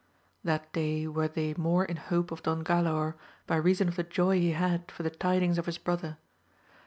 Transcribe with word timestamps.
That 0.43 0.73
day 0.73 1.07
were 1.07 1.27
they 1.27 1.53
more 1.53 1.85
in 1.85 1.97
hope 1.97 2.31
of 2.31 2.41
Don 2.41 2.63
Galaor, 2.63 3.13
by 3.45 3.55
reason 3.57 3.87
of 3.87 3.97
the 3.97 4.03
joy 4.03 4.39
he 4.39 4.53
had 4.53 4.91
for 4.91 5.03
the 5.03 5.11
tidings 5.11 5.59
of 5.59 5.67
his 5.67 5.77
brother. 5.77 6.17